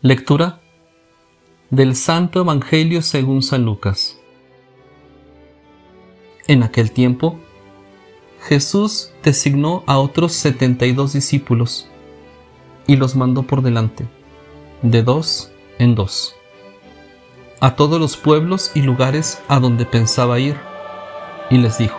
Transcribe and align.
Lectura 0.00 0.60
del 1.70 1.96
Santo 1.96 2.38
Evangelio 2.38 3.02
según 3.02 3.42
San 3.42 3.64
Lucas. 3.64 4.16
En 6.46 6.62
aquel 6.62 6.92
tiempo, 6.92 7.36
Jesús 8.42 9.10
designó 9.24 9.82
a 9.88 9.98
otros 9.98 10.34
setenta 10.34 10.86
y 10.86 10.92
dos 10.92 11.14
discípulos 11.14 11.88
y 12.86 12.94
los 12.94 13.16
mandó 13.16 13.42
por 13.42 13.60
delante, 13.60 14.06
de 14.82 15.02
dos 15.02 15.50
en 15.80 15.96
dos, 15.96 16.36
a 17.58 17.74
todos 17.74 18.00
los 18.00 18.16
pueblos 18.16 18.70
y 18.76 18.82
lugares 18.82 19.42
a 19.48 19.58
donde 19.58 19.84
pensaba 19.84 20.38
ir, 20.38 20.54
y 21.50 21.58
les 21.58 21.76
dijo, 21.76 21.98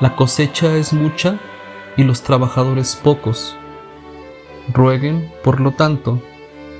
La 0.00 0.16
cosecha 0.16 0.76
es 0.76 0.92
mucha 0.92 1.38
y 1.96 2.02
los 2.02 2.22
trabajadores 2.22 2.96
pocos. 2.96 3.54
Rueguen, 4.74 5.32
por 5.44 5.60
lo 5.60 5.70
tanto, 5.70 6.20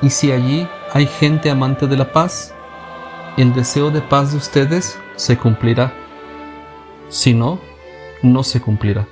y 0.00 0.10
si 0.10 0.30
allí 0.32 0.68
hay 0.92 1.06
gente 1.06 1.50
amante 1.50 1.86
de 1.86 1.96
la 1.96 2.12
paz, 2.12 2.54
el 3.36 3.52
deseo 3.52 3.90
de 3.90 4.00
paz 4.00 4.32
de 4.32 4.38
ustedes 4.38 4.98
se 5.16 5.36
cumplirá. 5.36 5.92
Si 7.08 7.34
no, 7.34 7.58
no 8.22 8.42
se 8.44 8.60
cumplirá. 8.60 9.06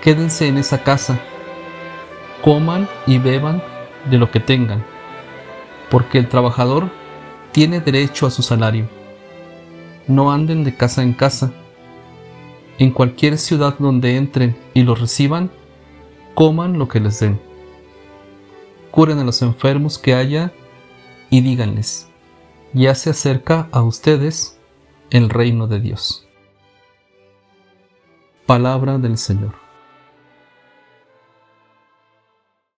Quédense 0.00 0.48
en 0.48 0.58
esa 0.58 0.82
casa, 0.82 1.20
coman 2.42 2.88
y 3.06 3.18
beban 3.18 3.62
de 4.10 4.18
lo 4.18 4.30
que 4.30 4.40
tengan, 4.40 4.84
porque 5.90 6.18
el 6.18 6.28
trabajador 6.28 6.90
tiene 7.52 7.80
derecho 7.80 8.26
a 8.26 8.30
su 8.30 8.42
salario. 8.42 8.88
No 10.08 10.32
anden 10.32 10.64
de 10.64 10.74
casa 10.74 11.02
en 11.02 11.12
casa. 11.12 11.52
En 12.78 12.90
cualquier 12.90 13.38
ciudad 13.38 13.76
donde 13.78 14.16
entren 14.16 14.56
y 14.74 14.82
los 14.82 15.00
reciban, 15.00 15.50
coman 16.34 16.78
lo 16.78 16.88
que 16.88 16.98
les 16.98 17.20
den 17.20 17.51
curen 18.92 19.18
a 19.18 19.24
los 19.24 19.42
enfermos 19.42 19.98
que 19.98 20.14
haya 20.14 20.52
y 21.30 21.40
díganles, 21.40 22.08
ya 22.74 22.94
se 22.94 23.10
acerca 23.10 23.68
a 23.72 23.82
ustedes 23.82 24.60
el 25.10 25.30
reino 25.30 25.66
de 25.66 25.80
Dios. 25.80 26.28
Palabra 28.46 28.98
del 28.98 29.16
Señor. 29.18 29.61